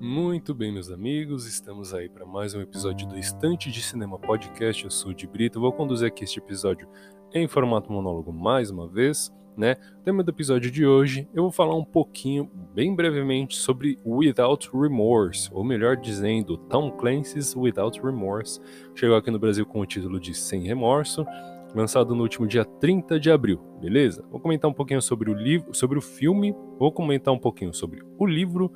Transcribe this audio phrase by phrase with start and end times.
[0.00, 4.84] Muito bem, meus amigos, estamos aí para mais um episódio do Estante de Cinema Podcast.
[4.84, 6.88] Eu sou o de Brito, vou conduzir aqui este episódio
[7.32, 9.76] em formato monólogo mais uma vez, né?
[10.00, 14.70] O tema do episódio de hoje, eu vou falar um pouquinho, bem brevemente, sobre Without
[14.72, 18.60] Remorse, ou melhor dizendo, Tom Clancy's Without Remorse.
[18.94, 21.26] Chegou aqui no Brasil com o título de Sem Remorso,
[21.74, 24.24] lançado no último dia 30 de abril, beleza?
[24.30, 28.00] Vou comentar um pouquinho sobre o livro, sobre o filme, vou comentar um pouquinho sobre
[28.18, 28.72] o livro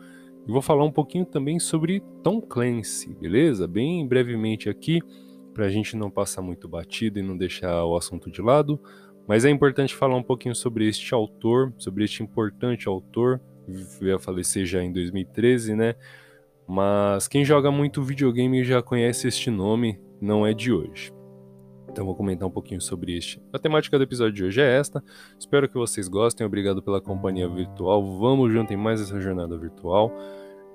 [0.47, 3.69] e vou falar um pouquinho também sobre Tom Clancy, beleza?
[3.69, 5.01] Bem brevemente aqui,
[5.55, 8.81] para a gente não passar muito batido e não deixar o assunto de lado.
[9.27, 13.41] Mas é importante falar um pouquinho sobre este autor, sobre este importante autor,
[14.01, 15.95] veio a falecer já em 2013, né?
[16.67, 21.18] Mas quem joga muito videogame já conhece este nome, não é de hoje.
[21.99, 23.43] Então vou comentar um pouquinho sobre este.
[23.53, 25.03] A temática do episódio de hoje é esta.
[25.37, 26.47] Espero que vocês gostem.
[26.47, 28.01] Obrigado pela companhia virtual.
[28.21, 30.13] Vamos junto em mais essa jornada virtual.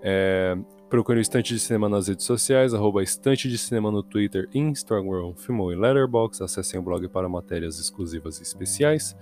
[0.01, 0.53] É,
[0.89, 5.33] procure o Estante de Cinema nas redes sociais, arroba Estante de Cinema no Twitter, Instagram,
[5.37, 6.43] Filmou e Letterboxd.
[6.43, 9.15] Acessem o blog para matérias exclusivas e especiais.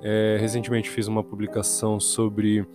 [0.00, 2.66] É, recentemente fiz uma publicação sobre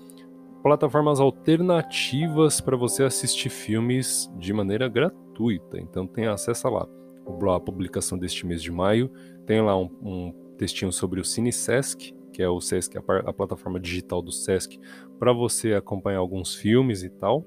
[0.61, 5.79] plataformas alternativas para você assistir filmes de maneira gratuita.
[5.79, 6.87] Então tem acesso lá
[7.25, 9.11] a publicação deste mês de maio.
[9.45, 13.33] Tem lá um, um textinho sobre o Cine Sesc, que é o Sesc, a, a
[13.33, 14.79] plataforma digital do Sesc,
[15.19, 17.45] para você acompanhar alguns filmes e tal.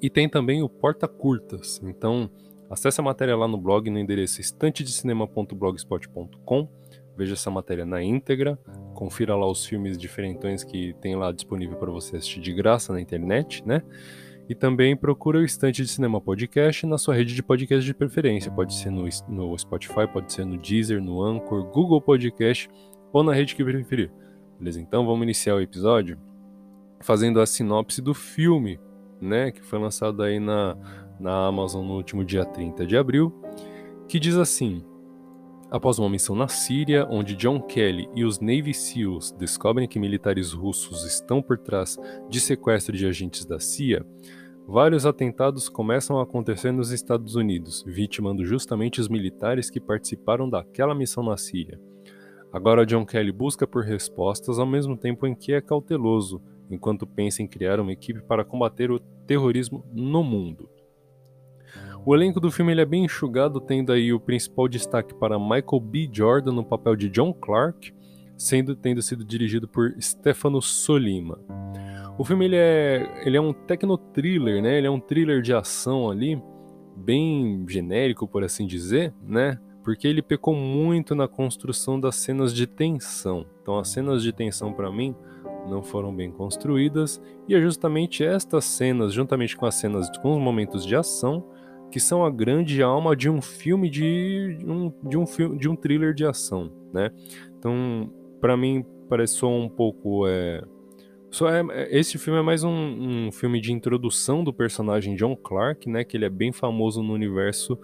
[0.00, 1.80] E tem também o Porta Curtas.
[1.82, 2.30] Então,
[2.68, 6.68] acesse a matéria lá no blog no endereço estantedecinema.blogspot.com.
[7.16, 8.58] Veja essa matéria na íntegra,
[8.92, 13.00] confira lá os filmes diferentões que tem lá disponível para você assistir de graça na
[13.00, 13.84] internet, né?
[14.48, 18.52] E também procura o Estante de Cinema Podcast na sua rede de podcast de preferência.
[18.52, 22.68] Pode ser no, no Spotify, pode ser no Deezer, no Anchor, Google Podcast
[23.10, 24.12] ou na rede que preferir.
[24.58, 24.80] Beleza?
[24.80, 26.18] Então vamos iniciar o episódio
[27.00, 28.78] fazendo a sinopse do filme,
[29.20, 29.50] né?
[29.50, 30.76] Que foi lançado aí na,
[31.18, 33.32] na Amazon no último dia 30 de abril.
[34.06, 34.84] Que diz assim:
[35.70, 40.52] Após uma missão na Síria, onde John Kelly e os Navy SEALs descobrem que militares
[40.52, 41.98] russos estão por trás
[42.28, 44.06] de sequestro de agentes da CIA,
[44.68, 50.94] vários atentados começam a acontecer nos Estados Unidos, vitimando justamente os militares que participaram daquela
[50.94, 51.80] missão na Síria.
[52.52, 57.42] Agora John Kelly busca por respostas ao mesmo tempo em que é cauteloso, enquanto pensa
[57.42, 60.68] em criar uma equipe para combater o terrorismo no mundo.
[62.06, 66.10] O elenco do filme é bem enxugado, tendo aí o principal destaque para Michael B.
[66.12, 67.94] Jordan no papel de John Clark,
[68.36, 71.40] sendo tendo sido dirigido por Stefano Solima.
[72.18, 74.76] O filme ele é, ele é um techno-thriller, né?
[74.76, 76.38] Ele é um thriller de ação ali,
[76.94, 79.58] bem genérico, por assim dizer, né?
[79.82, 83.46] Porque ele pecou muito na construção das cenas de tensão.
[83.62, 85.16] Então as cenas de tensão para mim
[85.66, 90.38] não foram bem construídas e é justamente estas cenas, juntamente com as cenas com os
[90.42, 91.42] momentos de ação,
[91.94, 95.76] que são a grande alma de um filme de um, de um filme de um
[95.76, 97.08] thriller de ação, né?
[97.56, 100.60] Então, para mim parece só um pouco é,
[101.30, 101.62] só é,
[101.96, 102.72] esse filme é mais um,
[103.28, 106.02] um, filme de introdução do personagem John Clark, né?
[106.02, 107.78] Que ele é bem famoso no universo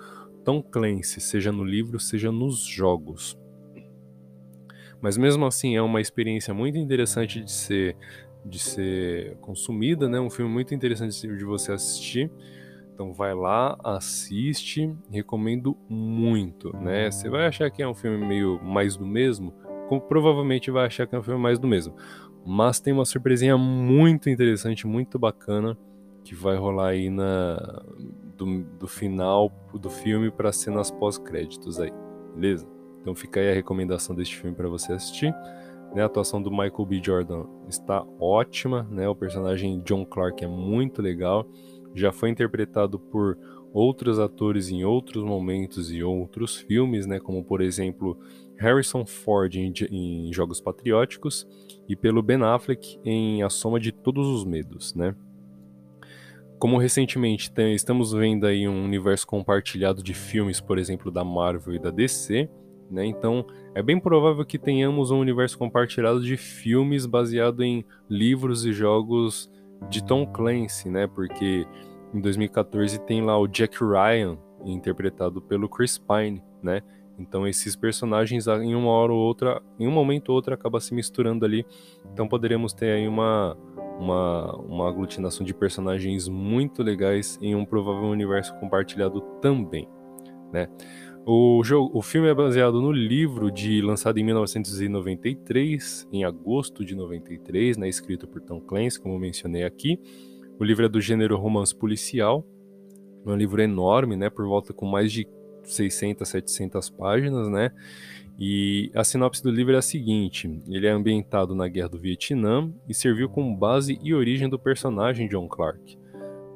[0.45, 3.39] Tom Clancy, seja no livro, seja nos jogos.
[5.01, 7.97] Mas mesmo assim é uma experiência muito interessante de ser
[8.45, 10.19] de ser consumida, né?
[10.19, 12.29] Um filme muito interessante de você assistir.
[13.01, 17.11] Então vai lá, assiste, recomendo muito, né?
[17.11, 19.55] Você vai achar que é um filme meio mais do mesmo,
[19.89, 21.95] como provavelmente vai achar que é um filme mais do mesmo.
[22.45, 25.79] Mas tem uma surpresinha muito interessante, muito bacana,
[26.23, 27.83] que vai rolar aí na
[28.37, 31.95] do, do final do filme para cenas pós-créditos aí,
[32.35, 32.69] beleza?
[33.01, 35.35] Então fica aí a recomendação deste filme para você assistir.
[35.95, 37.01] Né, a atuação do Michael B.
[37.03, 39.09] Jordan está ótima, né?
[39.09, 41.47] O personagem John Clark é muito legal
[41.95, 43.37] já foi interpretado por
[43.73, 48.19] outros atores em outros momentos e outros filmes, né, como por exemplo
[48.57, 51.47] Harrison Ford em, em, Jogos Patrióticos
[51.89, 55.15] e pelo Ben Affleck em A Soma de Todos os Medos, né.
[56.59, 61.75] Como recentemente tem, estamos vendo aí um universo compartilhado de filmes, por exemplo, da Marvel
[61.75, 62.51] e da DC,
[62.91, 68.65] né, então é bem provável que tenhamos um universo compartilhado de filmes baseado em livros
[68.67, 69.49] e jogos
[69.89, 71.07] de Tom Clancy, né?
[71.07, 71.67] Porque
[72.13, 76.83] em 2014 tem lá o Jack Ryan, interpretado pelo Chris Pine, né?
[77.19, 80.95] Então esses personagens em uma hora ou outra, em um momento ou outro acaba se
[80.95, 81.67] misturando ali.
[82.13, 83.57] Então poderemos ter aí uma
[84.01, 89.87] uma, uma aglutinação de personagens muito legais em um provável universo compartilhado também,
[90.51, 90.69] né?
[91.27, 96.95] O, jogo, o filme é baseado no livro de lançado em 1993, em agosto de
[96.95, 100.01] 93, né, escrito por Tom Clancy, como mencionei aqui.
[100.59, 102.45] O livro é do gênero romance policial,
[103.27, 105.29] é um livro enorme, né, por volta com mais de
[105.63, 107.71] 600, 700 páginas, né?
[108.39, 112.73] E a sinopse do livro é a seguinte: ele é ambientado na Guerra do Vietnã
[112.89, 115.99] e serviu como base e origem do personagem John Clark.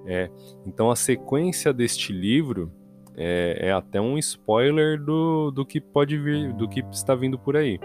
[0.07, 0.31] É,
[0.67, 2.73] então a sequência deste livro
[3.17, 7.57] é, é, até um spoiler do, do que pode vir, do que está vindo por
[7.57, 7.79] aí.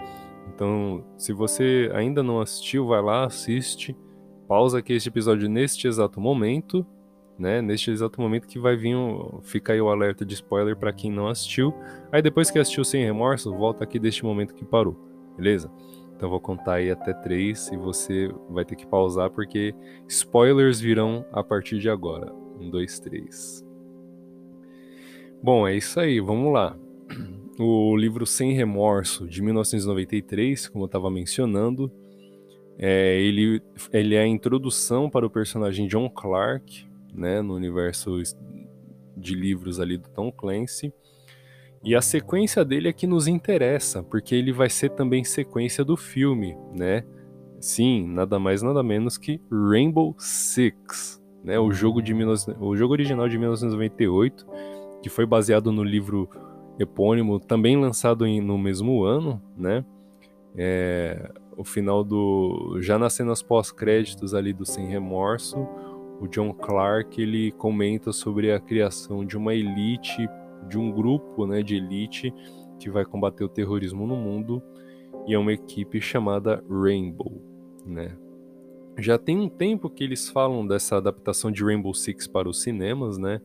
[0.53, 3.95] Então, se você ainda não assistiu, vai lá, assiste,
[4.47, 6.85] pausa aqui este episódio neste exato momento
[7.39, 7.61] né?
[7.61, 11.09] Neste exato momento que vai vir, um, fica aí o alerta de spoiler para quem
[11.09, 11.73] não assistiu.
[12.11, 14.95] Aí depois que assistiu sem remorso, volta aqui deste momento que parou,
[15.37, 15.71] beleza?
[16.15, 19.73] Então vou contar aí até três e você vai ter que pausar porque
[20.05, 22.33] spoilers virão a partir de agora.
[22.59, 23.68] Um, dois, três.
[25.41, 26.77] Bom, é isso aí, vamos lá.
[27.57, 31.91] O livro Sem Remorso, de 1993, como eu estava mencionando,
[32.77, 38.21] é, ele, ele é a introdução para o personagem John Clark, né, no universo
[39.15, 40.93] de livros ali do Tom Clancy.
[41.83, 45.95] E a sequência dele é que nos interessa, porque ele vai ser também sequência do
[45.95, 47.03] filme, né?
[47.59, 51.57] Sim, nada mais nada menos que Rainbow Six, né?
[51.59, 52.57] O jogo de 19...
[52.59, 54.45] o jogo original de 1998,
[55.01, 56.29] que foi baseado no livro
[56.79, 58.41] epônimo, também lançado em...
[58.41, 59.85] no mesmo ano, né?
[60.55, 61.31] É...
[61.55, 65.67] o final do já nas cenas pós-créditos ali do Sem Remorso,
[66.19, 70.27] o John Clark ele comenta sobre a criação de uma elite,
[70.67, 72.33] de um grupo né, de elite
[72.77, 74.61] que vai combater o terrorismo no mundo
[75.27, 77.41] e é uma equipe chamada Rainbow,
[77.85, 78.17] né?
[78.97, 83.17] Já tem um tempo que eles falam dessa adaptação de Rainbow Six para os cinemas,
[83.17, 83.41] né?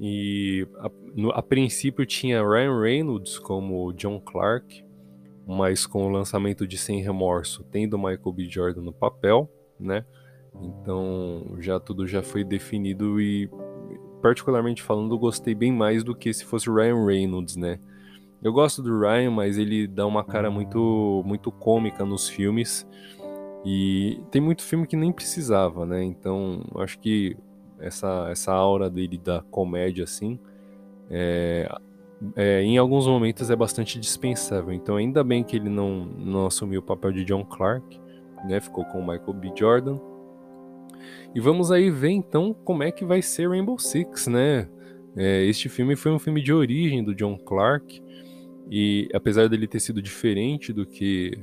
[0.00, 4.84] E a, no, a princípio tinha Ryan Reynolds como John Clark,
[5.46, 8.44] mas com o lançamento de Sem Remorso, tendo Michael B.
[8.48, 9.48] Jordan no papel,
[9.78, 10.04] né?
[10.60, 13.48] Então já tudo já foi definido e
[14.20, 17.78] particularmente falando, gostei bem mais do que se fosse Ryan Reynolds, né?
[18.42, 22.86] Eu gosto do Ryan, mas ele dá uma cara muito muito cômica nos filmes.
[23.64, 26.02] E tem muito filme que nem precisava, né?
[26.02, 27.36] Então, acho que
[27.82, 30.38] essa essa aura dele da comédia assim,
[31.10, 31.68] é,
[32.36, 34.72] é, em alguns momentos é bastante dispensável.
[34.72, 38.00] Então, ainda bem que ele não não assumiu o papel de John Clark,
[38.46, 38.60] né?
[38.60, 39.52] Ficou com o Michael B.
[39.56, 39.98] Jordan.
[41.34, 44.68] E vamos aí ver então como é que vai ser Rainbow Six, né?
[45.16, 48.02] É, este filme foi um filme de origem do John Clark
[48.70, 51.38] e apesar dele ter sido diferente do que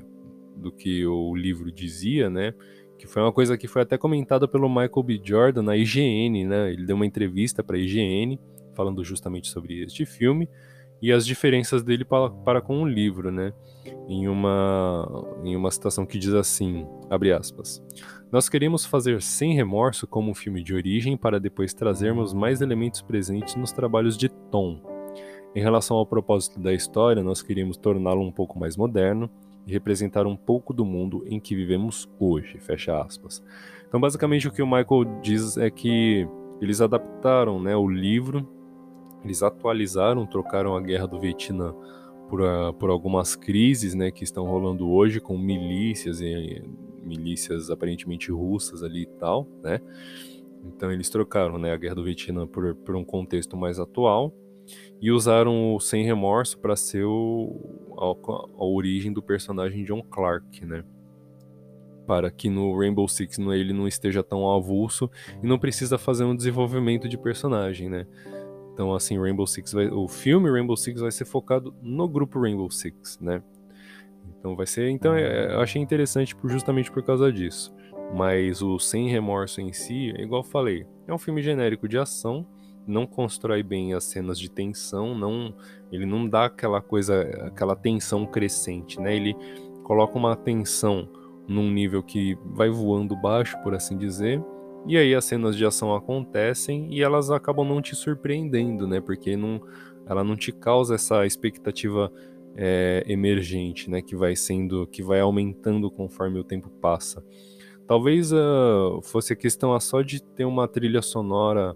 [0.56, 2.54] do que o livro dizia, né?
[3.00, 5.22] Que foi uma coisa que foi até comentada pelo Michael B.
[5.24, 6.72] Jordan na IGN, né?
[6.72, 8.38] Ele deu uma entrevista para a IGN
[8.76, 10.48] falando justamente sobre este filme
[11.02, 13.54] e as diferenças dele para, para com o livro, né?
[14.08, 17.82] Em uma, em uma citação que diz assim, abre aspas,
[18.32, 23.02] nós queremos fazer Sem Remorso como um filme de origem para depois trazermos mais elementos
[23.02, 24.82] presentes nos trabalhos de Tom.
[25.56, 29.30] Em relação ao propósito da história, nós queríamos torná-lo um pouco mais moderno
[29.70, 33.44] e representar um pouco do mundo em que vivemos hoje, fecha aspas.
[33.88, 36.28] Então, basicamente, o que o Michael diz é que
[36.60, 38.48] eles adaptaram né, o livro
[39.24, 41.76] eles atualizaram, trocaram a guerra do Vietnã
[42.30, 46.64] por, uh, por algumas crises né, que estão rolando hoje com milícias e
[47.04, 49.80] milícias aparentemente russas ali e tal, né?
[50.64, 54.34] Então eles trocaram né, a guerra do Vietnã por, por um contexto mais atual
[55.02, 60.66] e usaram o Sem Remorso para ser o, a, a, origem do personagem John Clark,
[60.66, 60.84] né?
[62.06, 65.10] Para que no Rainbow Six ele não esteja tão avulso
[65.42, 68.06] e não precisa fazer um desenvolvimento de personagem, né?
[68.74, 72.70] Então, assim, Rainbow Six vai, o filme Rainbow Six vai ser focado no grupo Rainbow
[72.72, 73.44] Six, né?
[74.40, 77.76] Então vai ser, então é, eu achei interessante por, justamente por causa disso.
[78.16, 81.98] Mas o Sem Remorso em si, é igual eu falei, é um filme genérico de
[81.98, 82.48] ação,
[82.90, 85.54] não constrói bem as cenas de tensão, não,
[85.92, 89.16] ele não dá aquela coisa, aquela tensão crescente, né?
[89.16, 89.36] Ele
[89.84, 91.08] coloca uma tensão
[91.48, 94.44] num nível que vai voando baixo, por assim dizer,
[94.86, 99.00] e aí as cenas de ação acontecem e elas acabam não te surpreendendo, né?
[99.00, 99.62] Porque não,
[100.08, 102.12] ela não te causa essa expectativa
[102.56, 104.02] é, emergente, né?
[104.02, 107.24] Que vai sendo, que vai aumentando conforme o tempo passa.
[107.86, 111.76] Talvez uh, fosse a questão só de ter uma trilha sonora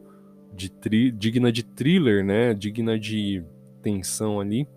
[0.54, 2.54] de tri, digna de thriller, né?
[2.54, 3.44] Digna de
[3.82, 4.68] tensão ali,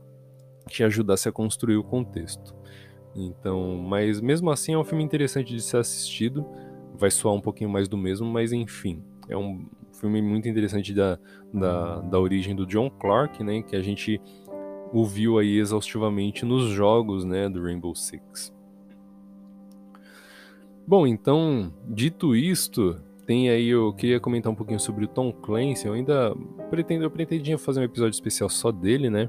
[0.68, 2.54] que ajudasse a construir o contexto.
[3.14, 6.44] Então, mas mesmo assim é um filme interessante de ser assistido
[6.96, 11.18] vai soar um pouquinho mais do mesmo, mas enfim, é um filme muito interessante da,
[11.52, 13.62] da, da origem do John Clark, né?
[13.62, 14.20] Que a gente
[14.92, 17.48] ouviu aí exaustivamente nos jogos, né?
[17.48, 18.54] Do Rainbow Six.
[20.86, 25.86] Bom, então, dito isto, tem aí, eu queria comentar um pouquinho sobre o Tom Clancy.
[25.86, 26.34] Eu ainda
[26.70, 29.28] pretendo, eu pretendia fazer um episódio especial só dele, né?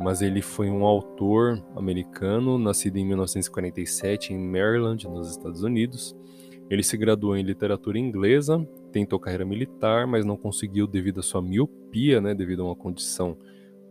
[0.00, 6.16] Mas ele foi um autor americano, nascido em 1947 em Maryland, nos Estados Unidos.
[6.70, 11.42] Ele se graduou em literatura inglesa, tentou carreira militar, mas não conseguiu devido à sua
[11.42, 13.36] miopia, né, devido a uma condição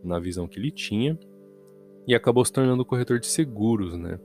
[0.02, 1.18] na visão que ele tinha,
[2.06, 4.18] e acabou se tornando corretor de seguros, né?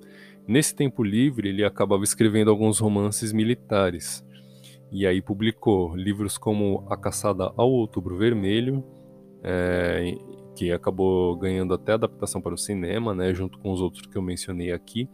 [0.47, 4.23] Nesse tempo livre, ele acabava escrevendo alguns romances militares.
[4.93, 8.83] E aí publicou livros como A Caçada ao Outubro Vermelho,
[9.41, 10.15] é,
[10.55, 14.21] que acabou ganhando até adaptação para o cinema, né, junto com os outros que eu
[14.21, 15.09] mencionei aqui,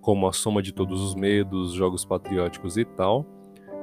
[0.00, 3.26] como A Soma de Todos os Medos, Jogos Patrióticos e tal.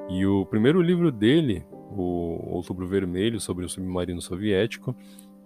[0.09, 4.95] E o primeiro livro dele, o Outubro Vermelho, sobre o submarino soviético,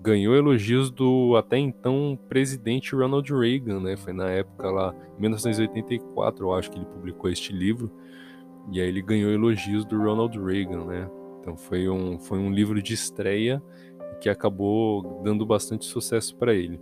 [0.01, 3.97] ganhou elogios do até então presidente Ronald Reagan, né?
[3.97, 7.91] Foi na época lá, em 1984, eu acho que ele publicou este livro.
[8.71, 11.09] E aí ele ganhou elogios do Ronald Reagan, né?
[11.39, 13.61] Então foi um, foi um livro de estreia
[14.21, 16.79] que acabou dando bastante sucesso para ele.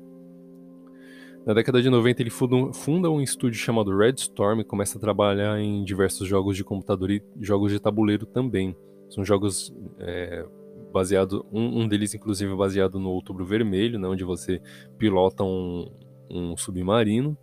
[1.45, 5.57] Na década de 90 ele funda um estúdio chamado Red Storm e começa a trabalhar
[5.59, 8.75] em diversos jogos de computador e jogos de tabuleiro também.
[9.09, 10.45] São jogos é,
[10.91, 14.61] baseados, um, um, deles inclusive baseado no Outubro Vermelho, né, onde você
[14.97, 15.89] pilota um,
[16.29, 17.37] um submarino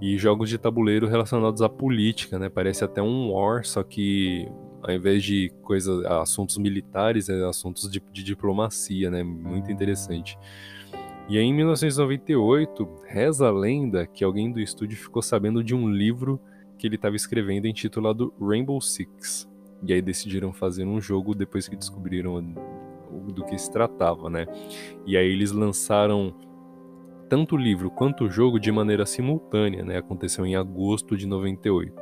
[0.00, 2.48] e jogos de tabuleiro relacionados à política, né?
[2.48, 4.48] Parece até um war, só que
[4.82, 9.22] ao invés de coisas, assuntos militares, é assuntos de, de diplomacia, né?
[9.22, 10.38] Muito interessante.
[11.28, 15.90] E aí, em 1998, reza a lenda que alguém do estúdio ficou sabendo de um
[15.90, 16.40] livro
[16.78, 19.48] que ele estava escrevendo intitulado Rainbow Six.
[19.82, 22.40] E aí decidiram fazer um jogo depois que descobriram
[23.32, 24.46] do que se tratava, né?
[25.04, 26.34] E aí eles lançaram
[27.28, 29.98] tanto o livro quanto o jogo de maneira simultânea, né?
[29.98, 31.92] Aconteceu em agosto de 98.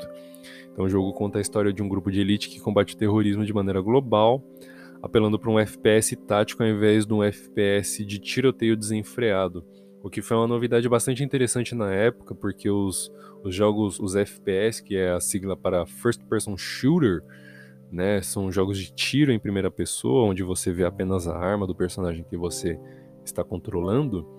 [0.73, 3.45] Então o jogo conta a história de um grupo de elite que combate o terrorismo
[3.45, 4.45] de maneira global,
[5.03, 9.65] apelando para um FPS tático ao invés de um FPS de tiroteio desenfreado.
[10.03, 13.11] O que foi uma novidade bastante interessante na época, porque os,
[13.43, 17.25] os jogos, os FPS, que é a sigla para First Person Shooter,
[17.91, 21.75] né, são jogos de tiro em primeira pessoa, onde você vê apenas a arma do
[21.75, 22.79] personagem que você
[23.25, 24.36] está controlando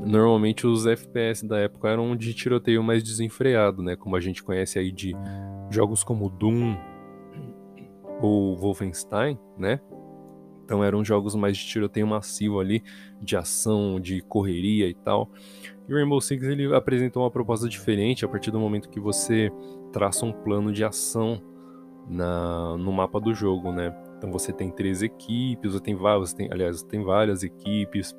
[0.00, 3.96] normalmente os FPS da época eram de tiroteio mais desenfreado, né?
[3.96, 5.14] Como a gente conhece aí de
[5.70, 6.76] jogos como Doom
[8.20, 9.80] ou Wolfenstein, né?
[10.64, 12.82] Então eram jogos mais de tiroteio massivo ali,
[13.22, 15.30] de ação, de correria e tal.
[15.88, 19.50] E o Rainbow Six ele apresentou uma proposta diferente a partir do momento que você
[19.92, 21.40] traça um plano de ação
[22.06, 23.96] na, no mapa do jogo, né?
[24.18, 28.14] Então você tem três equipes, você tem várias, aliás, tem várias equipes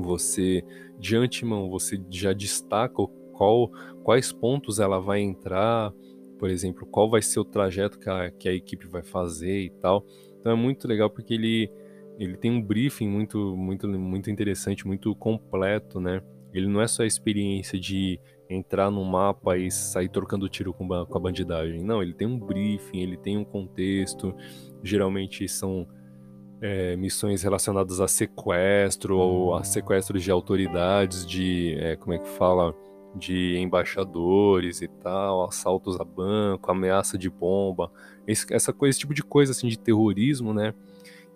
[0.00, 0.64] você
[0.98, 3.70] de antemão você já destaca qual,
[4.02, 5.92] quais pontos ela vai entrar,
[6.38, 9.70] por exemplo, qual vai ser o trajeto que a, que a equipe vai fazer e
[9.70, 10.04] tal.
[10.38, 11.70] Então é muito legal porque ele,
[12.18, 16.22] ele tem um briefing muito, muito, muito interessante, muito completo, né?
[16.52, 20.86] Ele não é só a experiência de entrar no mapa e sair trocando tiro com,
[20.86, 21.82] com a bandidagem.
[21.82, 24.34] Não, ele tem um briefing, ele tem um contexto.
[24.82, 25.88] Geralmente são
[26.64, 32.26] é, missões relacionadas a sequestro ou a sequestros de autoridades, de é, como é que
[32.26, 32.74] fala,
[33.14, 37.92] de embaixadores e tal, assaltos a banco, ameaça de bomba,
[38.26, 40.72] esse, essa coisa, esse tipo de coisa assim de terrorismo, né?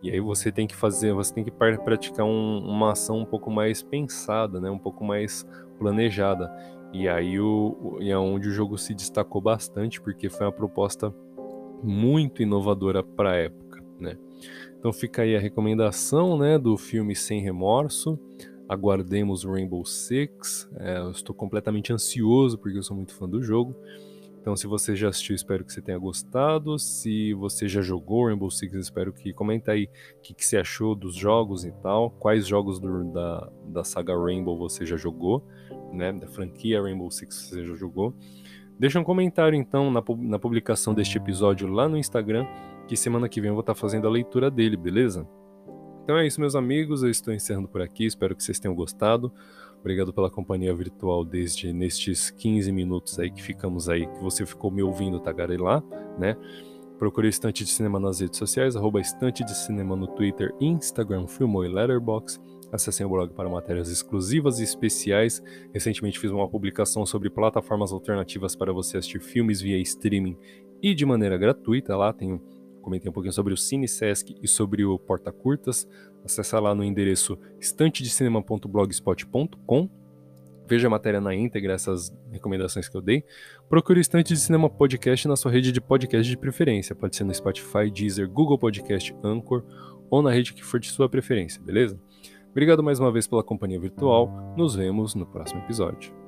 [0.02, 3.50] E aí você tem que fazer, você tem que praticar um, uma ação um pouco
[3.50, 4.70] mais pensada, né?
[4.70, 5.46] Um pouco mais
[5.78, 6.50] planejada.
[6.90, 11.14] E aí o, é onde o jogo se destacou bastante porque foi uma proposta
[11.82, 13.67] muito inovadora para a época,
[14.00, 14.16] né?
[14.78, 18.18] Então fica aí a recomendação né, do filme Sem Remorso.
[18.68, 20.68] Aguardemos Rainbow Six.
[20.78, 23.74] É, eu estou completamente ansioso porque eu sou muito fã do jogo.
[24.40, 26.78] Então, se você já assistiu, espero que você tenha gostado.
[26.78, 30.94] Se você já jogou Rainbow Six, espero que comenta aí o que, que você achou
[30.94, 32.10] dos jogos e tal.
[32.10, 35.46] Quais jogos do, da, da saga Rainbow você já jogou,
[35.92, 36.12] né?
[36.12, 38.14] Da franquia Rainbow Six você já jogou.
[38.78, 42.46] Deixa um comentário então na, na publicação deste episódio lá no Instagram
[42.88, 45.28] que semana que vem eu vou estar fazendo a leitura dele, beleza?
[46.02, 47.02] Então é isso, meus amigos.
[47.02, 48.06] Eu estou encerrando por aqui.
[48.06, 49.30] Espero que vocês tenham gostado.
[49.78, 54.70] Obrigado pela companhia virtual desde nestes 15 minutos aí que ficamos aí, que você ficou
[54.70, 55.84] me ouvindo tagarelar,
[56.18, 56.34] né?
[56.98, 61.64] Procure Estante de Cinema nas redes sociais, arroba Estante de Cinema no Twitter, Instagram, Filmou
[61.64, 62.42] e Letterboxd.
[62.72, 65.42] Acessem o blog para matérias exclusivas e especiais.
[65.72, 70.36] Recentemente fiz uma publicação sobre plataformas alternativas para você assistir filmes via streaming
[70.82, 71.96] e de maneira gratuita.
[71.96, 72.40] Lá tem
[72.82, 75.88] Comentei um pouquinho sobre o Cine Sesc e sobre o Porta Curtas.
[76.24, 79.88] Acesse lá no endereço estantedecinema.blogspot.com.
[80.68, 83.24] Veja a matéria na íntegra, essas recomendações que eu dei.
[83.70, 86.94] Procure o Estante de Cinema Podcast na sua rede de podcast de preferência.
[86.94, 89.64] Pode ser no Spotify, Deezer, Google Podcast, Anchor
[90.10, 91.98] ou na rede que for de sua preferência, beleza?
[92.50, 94.54] Obrigado mais uma vez pela companhia virtual.
[94.56, 96.27] Nos vemos no próximo episódio.